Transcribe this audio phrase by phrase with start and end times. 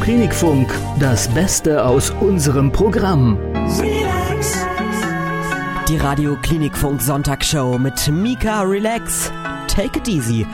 [0.00, 3.38] Klinikfunk, das Beste aus unserem Programm.
[5.88, 9.30] Die Radio Klinikfunk Sonntagsshow mit Mika Relax.
[9.66, 10.46] Take it easy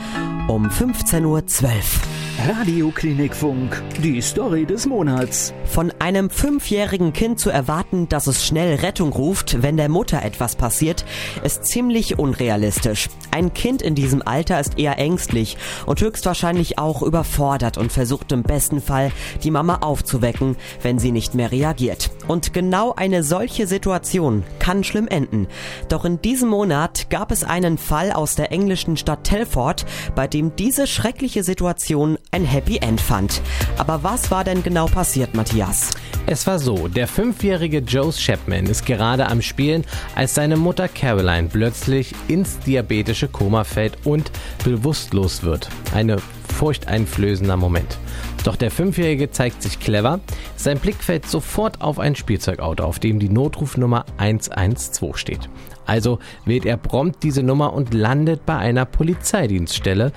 [0.47, 2.14] um 15.12 Uhr.
[2.43, 5.53] Radio Klinikfunk, die Story des Monats.
[5.63, 10.55] Von einem fünfjährigen Kind zu erwarten, dass es schnell Rettung ruft, wenn der Mutter etwas
[10.55, 11.05] passiert,
[11.43, 13.09] ist ziemlich unrealistisch.
[13.31, 18.43] Ein Kind in diesem Alter ist eher ängstlich und höchstwahrscheinlich auch überfordert und versucht im
[18.43, 19.11] besten Fall,
[19.43, 22.11] die Mama aufzuwecken, wenn sie nicht mehr reagiert.
[22.27, 25.47] Und genau eine solche Situation kann schlimm enden.
[25.89, 30.55] Doch in diesem Monat gab es einen Fall aus der englischen Stadt Telford, bei dem
[30.55, 33.41] diese schreckliche Situation ein Happy End fand.
[33.77, 35.91] Aber was war denn genau passiert, Matthias?
[36.27, 39.85] Es war so, der fünfjährige Joe Chapman ist gerade am Spielen,
[40.15, 44.31] als seine Mutter Caroline plötzlich ins diabetische Koma fällt und
[44.63, 45.69] bewusstlos wird.
[45.93, 46.17] Eine
[46.55, 47.97] furchteinflößender Moment.
[48.43, 50.19] Doch der Fünfjährige zeigt sich clever.
[50.55, 55.49] Sein Blick fällt sofort auf ein Spielzeugauto, auf dem die Notrufnummer 112 steht.
[55.85, 60.11] Also wählt er prompt diese Nummer und landet bei einer Polizeidienststelle,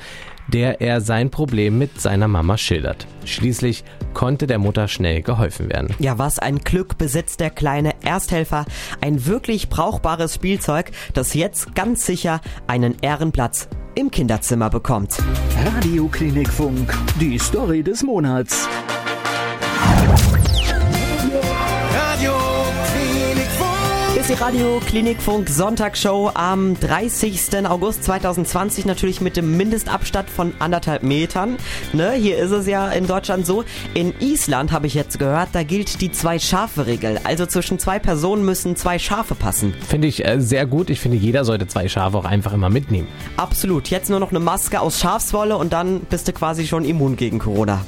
[0.48, 3.06] der er sein Problem mit seiner Mama schildert.
[3.24, 5.94] Schließlich konnte der Mutter schnell geholfen werden.
[5.98, 8.64] Ja, was ein Glück besitzt der kleine Ersthelfer.
[9.00, 15.18] Ein wirklich brauchbares Spielzeug, das jetzt ganz sicher einen Ehrenplatz im Kinderzimmer bekommt.
[15.64, 18.68] Radio Klinikfunk, die Story des Monats.
[24.28, 27.66] Die Radio Klinikfunk Sonntagsshow am 30.
[27.66, 31.56] August 2020 natürlich mit dem Mindestabstand von anderthalb Metern.
[31.94, 33.64] Ne, hier ist es ja in Deutschland so.
[33.94, 37.20] In Island habe ich jetzt gehört, da gilt die Zwei-Schafe-Regel.
[37.24, 39.72] Also zwischen zwei Personen müssen zwei Schafe passen.
[39.88, 40.90] Finde ich äh, sehr gut.
[40.90, 43.08] Ich finde, jeder sollte zwei Schafe auch einfach immer mitnehmen.
[43.38, 43.88] Absolut.
[43.88, 47.38] Jetzt nur noch eine Maske aus Schafswolle und dann bist du quasi schon immun gegen
[47.38, 47.80] Corona.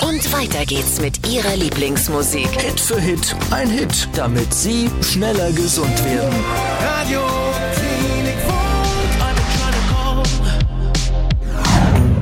[0.00, 2.48] Und weiter geht's mit ihrer Lieblingsmusik.
[2.58, 6.34] Hit für Hit, ein Hit, damit Sie schneller gesund werden.
[6.80, 7.20] Radio
[7.74, 8.70] Klinikfunk,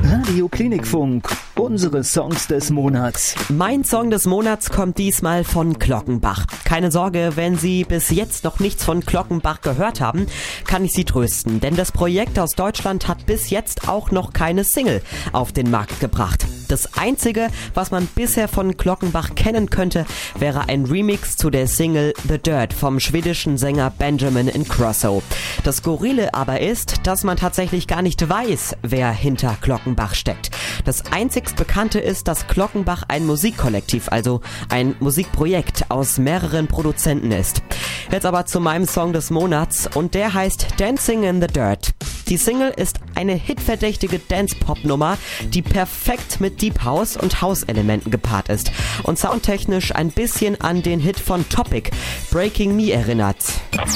[0.03, 3.35] Radio Klinikfunk, unsere Songs des Monats.
[3.49, 6.45] Mein Song des Monats kommt diesmal von Glockenbach.
[6.65, 10.25] Keine Sorge, wenn Sie bis jetzt noch nichts von Glockenbach gehört haben,
[10.65, 14.63] kann ich Sie trösten, denn das Projekt aus Deutschland hat bis jetzt auch noch keine
[14.63, 15.01] Single
[15.33, 16.45] auf den Markt gebracht.
[16.69, 20.05] Das einzige, was man bisher von Glockenbach kennen könnte,
[20.37, 25.23] wäre ein Remix zu der Single The Dirt vom schwedischen Sänger Benjamin Ingrosso.
[25.63, 30.51] Das Skurrile aber ist, dass man tatsächlich gar nicht weiß, wer hinter Glockenbach steckt.
[30.85, 37.63] Das einzigst Bekannte ist, dass Glockenbach ein Musikkollektiv, also ein Musikprojekt aus mehreren Produzenten ist.
[38.11, 41.95] Jetzt aber zu meinem Song des Monats und der heißt Dancing in the Dirt.
[42.29, 48.71] Die Single ist eine hitverdächtige Dance-Pop-Nummer, die perfekt mit Deep House und House-Elementen gepaart ist
[49.01, 51.89] und soundtechnisch ein bisschen an den Hit von Topic,
[52.29, 53.37] Breaking Me erinnert.
[53.73, 53.87] I'm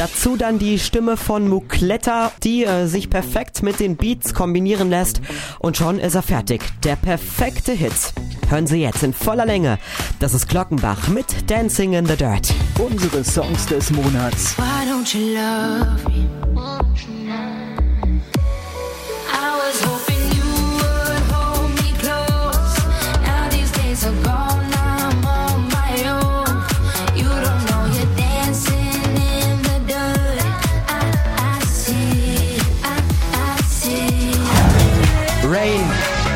[0.00, 5.20] Dazu dann die Stimme von Mukletta, die äh, sich perfekt mit den Beats kombinieren lässt
[5.58, 6.62] und schon ist er fertig.
[6.84, 8.14] Der perfekte Hit.
[8.48, 9.78] Hören Sie jetzt in voller Länge.
[10.18, 12.50] Das ist Glockenbach mit Dancing in the Dirt.
[12.78, 14.56] Unsere Songs des Monats.
[14.56, 16.39] Why don't you love me?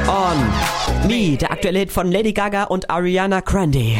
[0.08, 3.96] On Me, der aktuelle Hit von Lady Gaga und Ariana Grande.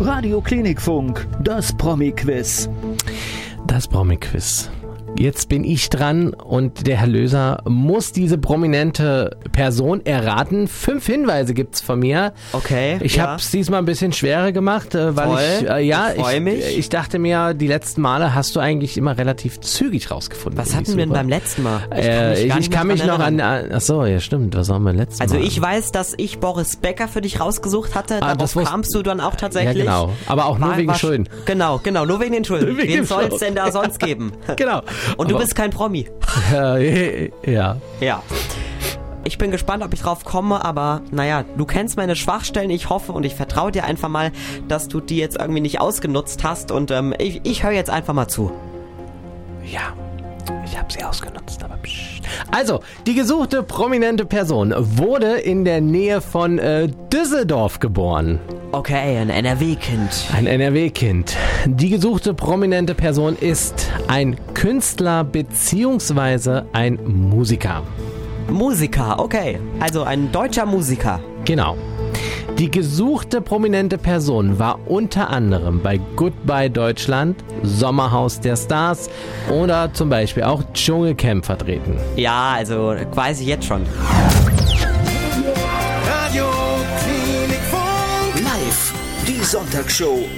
[0.00, 2.68] Radio Klinikfunk, das Promi-Quiz.
[3.66, 4.70] Das Promi-Quiz.
[5.18, 10.68] Jetzt bin ich dran und der Herr Löser muss diese prominente Person erraten.
[10.68, 12.32] Fünf Hinweise gibt's von mir.
[12.52, 13.24] Okay, Ich ja.
[13.26, 16.40] habe es diesmal ein bisschen schwerer gemacht, äh, weil Toll, ich äh, ja ich ich,
[16.40, 16.78] mich.
[16.78, 20.56] ich dachte mir, die letzten Male hast du eigentlich immer relativ zügig rausgefunden.
[20.60, 21.80] Was hatten ich wir denn beim letzten Mal?
[21.92, 23.64] Äh, ich, gar ich nicht kann mich noch an, erinnern.
[23.64, 23.70] an.
[23.74, 24.54] Ach so, ja stimmt.
[24.56, 25.44] Was haben wir letztes Also Mal?
[25.44, 28.22] ich weiß, dass ich Boris Becker für dich rausgesucht hatte.
[28.22, 29.84] Ah, Darauf kamst du dann auch tatsächlich.
[29.84, 30.12] Ja, genau.
[30.26, 31.28] Aber auch nur War- wegen war- Schulden.
[31.44, 32.76] Genau, genau, nur wegen den Schulden.
[32.78, 33.38] Wegen Wen soll's Schulden.
[33.40, 34.32] denn da sonst geben?
[34.56, 34.82] Genau.
[35.16, 36.08] Und du Aber- bist kein Promi.
[36.54, 37.76] Äh, ja.
[38.00, 38.22] Ja.
[39.24, 42.70] Ich bin gespannt, ob ich drauf komme, aber naja, du kennst meine Schwachstellen.
[42.70, 44.32] Ich hoffe und ich vertraue dir einfach mal,
[44.68, 46.70] dass du die jetzt irgendwie nicht ausgenutzt hast.
[46.70, 48.52] Und ähm, ich, ich höre jetzt einfach mal zu.
[49.70, 49.92] Ja,
[50.64, 52.22] ich habe sie ausgenutzt, aber psch.
[52.52, 58.38] Also, die gesuchte prominente Person wurde in der Nähe von äh, Düsseldorf geboren.
[58.70, 60.26] Okay, ein NRW-Kind.
[60.36, 61.34] Ein NRW-Kind.
[61.64, 67.82] Die gesuchte prominente Person ist ein Künstler beziehungsweise ein Musiker.
[68.50, 69.58] Musiker, okay.
[69.80, 71.18] Also ein deutscher Musiker.
[71.46, 71.78] Genau.
[72.58, 79.08] Die gesuchte prominente Person war unter anderem bei Goodbye Deutschland, Sommerhaus der Stars
[79.50, 81.96] oder zum Beispiel auch Dschungelcamp vertreten.
[82.16, 83.86] Ja, also weiß ich jetzt schon.
[89.48, 90.28] Die Sonntagsshow.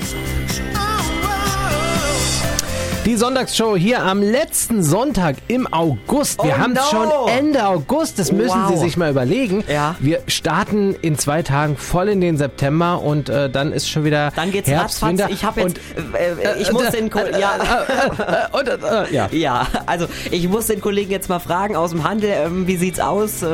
[3.11, 6.41] Die Sonntagsshow hier am letzten Sonntag im August.
[6.45, 6.81] Wir Oh haben no.
[6.93, 8.21] schon Ende August.
[8.21, 8.71] Das müssen Wow.
[8.71, 9.65] Sie sich mal überlegen.
[9.69, 9.97] Ja.
[9.99, 14.31] Wir starten in zwei Tagen voll in den September und äh, dann ist schon wieder
[14.37, 15.03] Dann geht's Herbst.
[15.05, 15.29] Winter.
[15.29, 19.29] Ich habe jetzt, und, äh, ich muss den, Ko ja, äh, und, äh, ja.
[19.33, 23.01] ja, also ich muss den Kollegen jetzt mal fragen aus dem Handel, ähm, wie sieht's
[23.01, 23.49] aus, äh,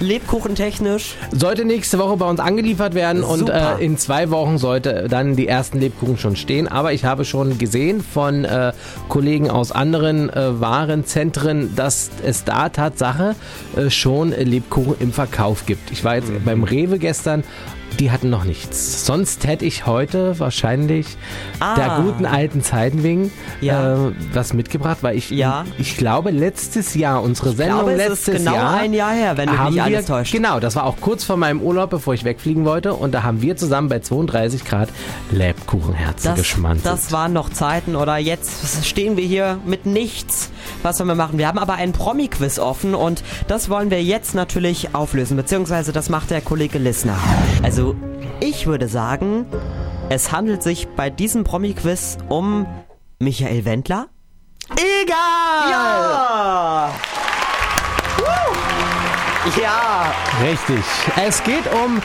[0.00, 1.16] Lebkuchentechnisch?
[1.32, 3.76] Sollte nächste Woche bei uns angeliefert werden und Super.
[3.78, 6.66] äh, in zwei Wochen sollte dann die ersten Lebkuchen schon stehen.
[6.66, 8.72] Aber ich habe schon gesehen von äh,
[9.08, 13.34] Kollegen aus anderen äh, Warenzentren, dass es da Tatsache
[13.76, 15.90] äh, schon Lebkuchen im Verkauf gibt.
[15.90, 16.44] Ich war jetzt Mhm.
[16.44, 17.44] beim Rewe gestern.
[17.98, 19.06] Die hatten noch nichts.
[19.06, 21.06] Sonst hätte ich heute wahrscheinlich
[21.60, 21.74] Ah.
[21.76, 23.30] der guten alten Zeiten wegen
[23.62, 24.08] Ja.
[24.08, 25.64] äh, was mitgebracht, weil ich, Ja.
[25.78, 29.36] ich glaube, letztes Jahr, unsere Sendung glaube, es letztes ist genau Jahr, ein Jahr her,
[29.38, 30.32] wenn mich haben nicht alles wir, täuscht.
[30.32, 32.92] Genau, das war auch kurz vor meinem Urlaub, bevor ich wegfliegen wollte.
[32.94, 34.90] Und da haben wir zusammen bei 32 Grad
[35.30, 36.86] Lebkuchenherze Das, geschmantelt.
[36.86, 40.50] das waren noch Zeiten oder jetzt stehen wir hier mit nichts.
[40.82, 41.38] Was sollen wir machen?
[41.38, 46.08] Wir haben aber einen Promi-Quiz offen und das wollen wir jetzt natürlich auflösen, beziehungsweise das
[46.08, 47.18] macht der Kollege Lissner.
[47.62, 47.96] Also
[48.40, 49.46] ich würde sagen,
[50.08, 52.66] es handelt sich bei diesem Promi-Quiz um
[53.18, 54.06] Michael Wendler.
[54.70, 55.70] Egal!
[55.70, 56.90] Ja!
[59.60, 60.12] Ja!
[60.42, 60.84] Richtig.
[61.16, 61.98] Es geht um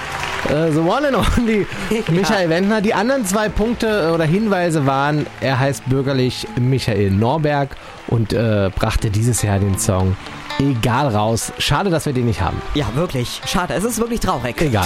[0.50, 1.68] äh, The One and Only
[2.10, 2.82] Michael Wendner.
[2.82, 7.76] Die anderen zwei Punkte oder Hinweise waren, er heißt bürgerlich Michael Norberg
[8.08, 10.16] und äh, brachte dieses Jahr den Song
[10.60, 11.52] Egal raus.
[11.58, 12.62] Schade, dass wir den nicht haben.
[12.76, 13.42] Ja, wirklich.
[13.46, 14.62] Schade, es ist wirklich traurig.
[14.62, 14.86] Egal.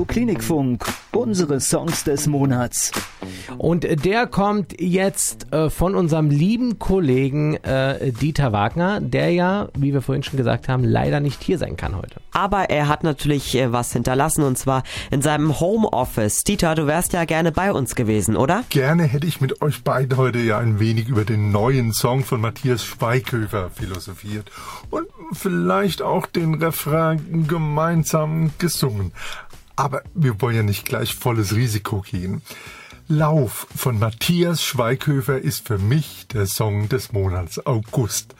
[0.00, 2.90] Radio Klinikfunk, unsere Songs des Monats.
[3.58, 9.92] Und der kommt jetzt äh, von unserem lieben Kollegen äh, Dieter Wagner, der ja, wie
[9.92, 12.22] wir vorhin schon gesagt haben, leider nicht hier sein kann heute.
[12.32, 16.44] Aber er hat natürlich äh, was hinterlassen und zwar in seinem Homeoffice.
[16.44, 18.64] Dieter, du wärst ja gerne bei uns gewesen, oder?
[18.70, 22.40] Gerne hätte ich mit euch beiden heute ja ein wenig über den neuen Song von
[22.40, 24.50] Matthias Schweighöfer philosophiert
[24.88, 29.12] und vielleicht auch den Refrain gemeinsam gesungen.
[29.76, 32.42] Aber wir wollen ja nicht gleich volles Risiko gehen.
[33.08, 38.36] Lauf von Matthias Schweighöfer ist für mich der Song des Monats August.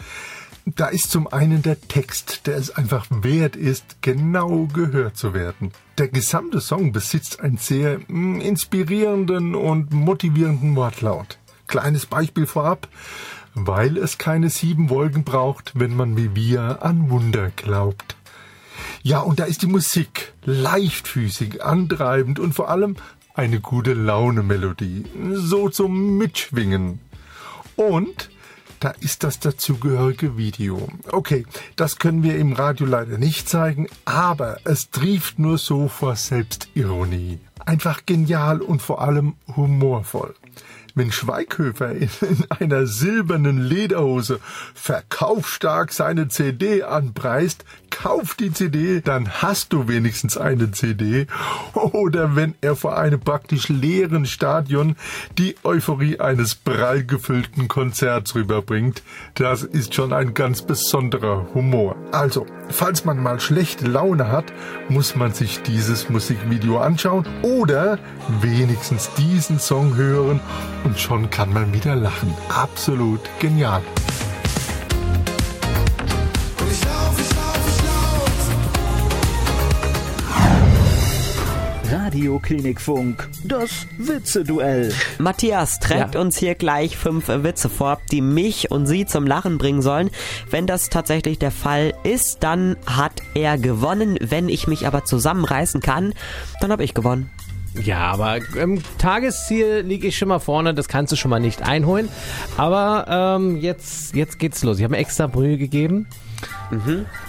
[0.65, 5.73] Da ist zum einen der Text, der es einfach wert ist, genau gehört zu werden.
[5.99, 11.39] Der gesamte Song besitzt einen sehr mm, inspirierenden und motivierenden Wortlaut.
[11.67, 12.89] Kleines Beispiel vorab.
[13.55, 18.15] Weil es keine sieben Wolken braucht, wenn man wie wir an Wunder glaubt.
[19.03, 22.97] Ja, und da ist die Musik leichtfüßig, antreibend und vor allem
[23.35, 25.05] eine gute Laune-Melodie.
[25.33, 27.01] So zum Mitschwingen.
[27.77, 28.31] Und
[28.81, 30.89] da ist das dazugehörige Video.
[31.11, 36.17] Okay, das können wir im Radio leider nicht zeigen, aber es trieft nur so vor
[36.17, 37.39] Selbstironie.
[37.65, 40.35] Einfach genial und vor allem humorvoll.
[40.95, 44.41] Wenn Schweighöfer in, in einer silbernen Lederhose
[44.75, 51.27] verkaufstark seine CD anpreist, kauf die CD, dann hast du wenigstens eine CD.
[51.75, 54.97] Oder wenn er vor einem praktisch leeren Stadion
[55.39, 59.03] die Euphorie eines prall gefüllten Konzerts rüberbringt,
[59.35, 61.97] das ist schon ein ganz besonderer Humor.
[62.13, 64.53] Also, falls man mal schlechte Laune hat,
[64.91, 67.99] muss man sich dieses Musikvideo anschauen oder
[68.41, 70.41] wenigstens diesen Song hören
[70.85, 72.35] und schon kann man wieder lachen.
[72.49, 73.83] Absolut genial.
[82.11, 84.93] Radio Klinikfunk, das Witze-Duell.
[85.21, 86.21] Matthias trägt Ja.
[86.21, 90.11] uns hier gleich fünf Witze vor, die mich und sie zum Lachen bringen sollen.
[90.51, 94.19] Wenn das tatsächlich der Fall ist, dann hat er gewonnen.
[94.21, 96.13] Wenn ich mich aber zusammenreißen kann,
[96.61, 97.31] dann habe ich gewonnen.
[97.81, 101.63] Ja, aber im Tagesziel liege ich schon mal vorne, das kannst du schon mal nicht
[101.63, 102.09] einholen.
[102.57, 104.79] Aber ähm, jetzt, jetzt geht's los.
[104.79, 106.09] Ich habe mir extra Brühe gegeben.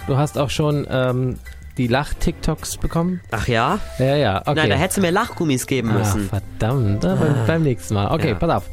[0.08, 1.38] Du hast auch schon ähm,
[1.78, 3.22] die Lach-TikToks bekommen?
[3.32, 3.80] Ach ja?
[4.00, 4.54] Ja, ja, okay.
[4.56, 6.30] Nein, da hättest du mir Lachgummis geben Ah, müssen.
[6.30, 8.12] verdammt, aber beim nächsten Mal.
[8.13, 8.36] Okay, Ja.
[8.36, 8.70] pass auf.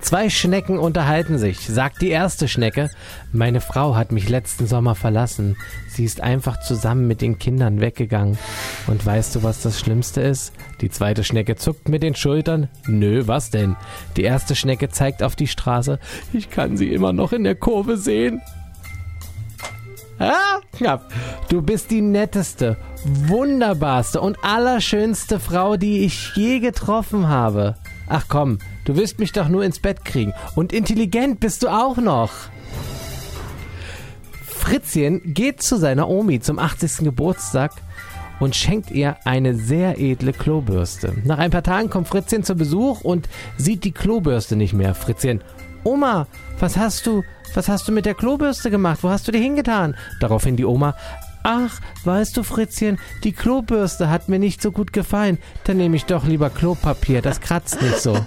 [0.00, 1.60] Zwei Schnecken unterhalten sich.
[1.66, 2.90] Sagt die erste Schnecke,
[3.32, 5.56] meine Frau hat mich letzten Sommer verlassen.
[5.88, 8.38] Sie ist einfach zusammen mit den Kindern weggegangen.
[8.86, 10.52] Und weißt du, was das Schlimmste ist?
[10.80, 12.68] Die zweite Schnecke zuckt mit den Schultern.
[12.86, 13.74] Nö, was denn?
[14.16, 15.98] Die erste Schnecke zeigt auf die Straße.
[16.32, 18.40] Ich kann sie immer noch in der Kurve sehen.
[20.18, 21.12] Ah, knapp.
[21.48, 27.74] Du bist die netteste, wunderbarste und allerschönste Frau, die ich je getroffen habe.
[28.08, 30.32] Ach komm, du wirst mich doch nur ins Bett kriegen.
[30.54, 32.30] Und intelligent bist du auch noch.
[34.44, 37.04] Fritzchen geht zu seiner Omi zum 80.
[37.04, 37.72] Geburtstag
[38.40, 41.14] und schenkt ihr eine sehr edle Klobürste.
[41.24, 44.94] Nach ein paar Tagen kommt Fritzchen zu Besuch und sieht die Klobürste nicht mehr.
[44.94, 45.42] Fritzchen,
[45.86, 46.26] Oma,
[46.58, 47.22] was hast du,
[47.54, 48.98] was hast du mit der Klobürste gemacht?
[49.02, 49.94] Wo hast du die hingetan?
[50.18, 50.96] Daraufhin die Oma,
[51.44, 55.38] ach, weißt du Fritzchen, die Klobürste hat mir nicht so gut gefallen.
[55.62, 58.18] Dann nehme ich doch lieber Klopapier, das kratzt nicht so.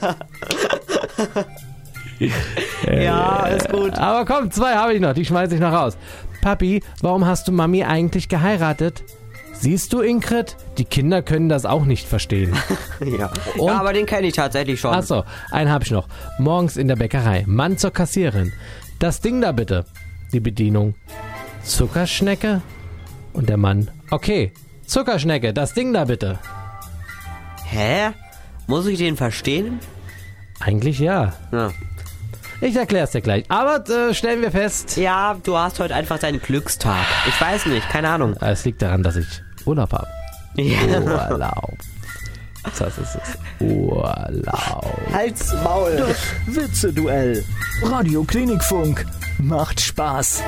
[2.85, 3.97] Ja, ist gut.
[3.97, 5.97] Aber komm, zwei habe ich noch, die schmeiße ich noch raus.
[6.41, 9.03] Papi, warum hast du Mami eigentlich geheiratet?
[9.61, 10.55] Siehst du, Ingrid?
[10.77, 12.53] Die Kinder können das auch nicht verstehen.
[13.05, 13.31] Ja.
[13.55, 14.93] Ja, aber den kenne ich tatsächlich schon.
[14.93, 16.07] Achso, einen hab ich noch.
[16.37, 17.45] Morgens in der Bäckerei.
[17.47, 18.51] Mann zur Kassiererin.
[18.99, 19.85] Das Ding da bitte.
[20.33, 20.95] Die Bedienung.
[21.63, 22.61] Zuckerschnecke?
[23.31, 23.89] Und der Mann.
[24.11, 24.51] Okay,
[24.85, 26.39] Zuckerschnecke, das Ding da bitte.
[27.65, 28.09] Hä?
[28.67, 29.79] Muss ich den verstehen?
[30.59, 31.33] Eigentlich ja.
[31.53, 31.71] Ja.
[32.61, 33.45] Ich erklär's dir gleich.
[33.47, 34.97] Aber äh, stellen wir fest.
[34.97, 37.05] Ja, du hast heute einfach deinen Glückstag.
[37.27, 38.33] Ich weiß nicht, keine Ahnung.
[38.41, 40.07] Es liegt daran, dass ich Urlaub habe.
[40.55, 41.29] Ja.
[41.31, 41.77] Urlaub.
[42.77, 43.65] Das ist es.
[43.65, 44.85] Urlaub.
[45.13, 46.15] Halt's Maul.
[46.47, 47.43] Witze-Duell.
[47.83, 49.05] Radio Klinikfunk.
[49.41, 50.43] Macht Spaß.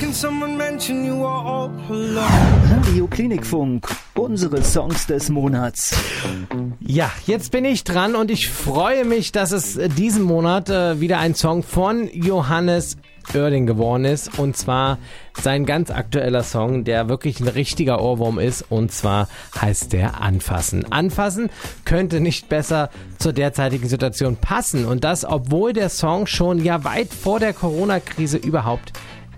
[0.00, 2.82] Can someone mention you are all alone?
[2.84, 3.86] Radio Klinikfunk.
[4.14, 5.94] Unsere Songs des Monats.
[6.80, 11.18] Ja, jetzt bin ich dran und ich freue mich, dass es diesen Monat äh, wieder
[11.18, 12.96] ein Song von Johannes
[13.34, 14.38] Oerding geworden ist.
[14.38, 14.98] Und zwar
[15.40, 18.62] sein ganz aktueller Song, der wirklich ein richtiger Ohrwurm ist.
[18.70, 19.28] Und zwar
[19.60, 20.90] heißt der Anfassen.
[20.92, 21.50] Anfassen
[21.84, 24.84] könnte nicht besser zur derzeitigen Situation passen.
[24.84, 28.92] Und das, obwohl der Song schon ja weit vor der Corona-Krise überhaupt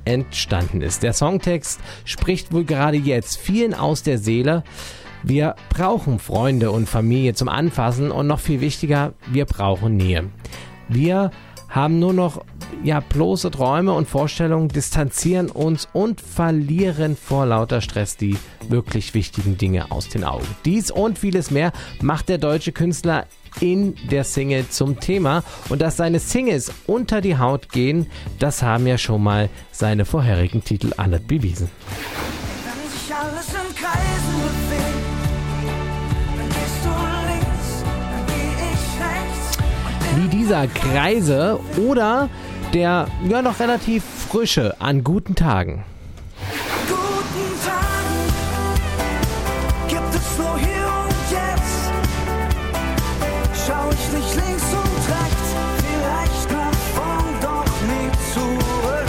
[0.05, 1.03] entstanden ist.
[1.03, 4.65] Der Songtext spricht wohl gerade jetzt vielen aus der Seele.
[5.23, 10.31] Wir brauchen Freunde und Familie zum Anfassen und noch viel wichtiger, wir brauchen Nähe.
[10.89, 11.31] Wir
[11.73, 12.45] haben nur noch
[12.85, 18.37] ja bloße Träume und Vorstellungen, distanzieren uns und verlieren vor lauter Stress die
[18.69, 20.47] wirklich wichtigen Dinge aus den Augen.
[20.65, 23.27] Dies und vieles mehr macht der deutsche Künstler
[23.61, 28.07] in der Single zum Thema und dass seine Singles unter die Haut gehen,
[28.39, 31.71] das haben ja schon mal seine vorherigen Titel alle bewiesen.
[32.65, 34.62] Wenn sich alles in Kreisen
[40.23, 42.29] wie dieser Kreise oder
[42.73, 45.85] der ja noch relativ frische an guten Tagen.
[46.89, 48.29] Guten Tagen
[49.89, 51.91] gibt es nur hier und jetzt.
[53.67, 55.49] Schau ich nicht links und rechts,
[55.81, 59.09] vielleicht nach vorn, doch nie zurück.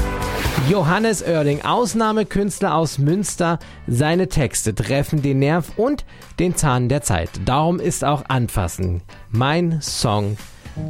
[0.69, 3.59] Johannes Oerding, Ausnahmekünstler aus Münster.
[3.87, 6.05] Seine Texte treffen den Nerv und
[6.39, 7.29] den Zahn der Zeit.
[7.45, 10.37] Darum ist auch Anfassen mein Song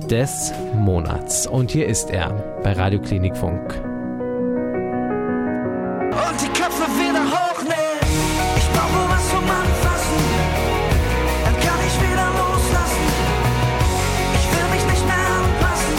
[0.09, 1.47] des Monats.
[1.47, 2.31] Und hier ist er
[2.63, 3.61] bei Radio Klinikfunk.
[6.11, 8.01] Und die Köpfe wieder hochnehmen.
[8.57, 10.17] Ich brauche was zum Anfassen,
[11.45, 13.05] dann kann ich wieder loslassen.
[14.35, 15.95] Ich will mich nicht mehr anpassen.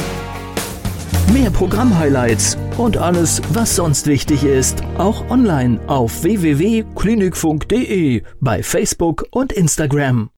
[1.34, 9.52] Mehr Programmhighlights und alles, was sonst wichtig ist, auch online auf www.klinikfunk.de, bei Facebook und
[9.52, 10.30] Instagram.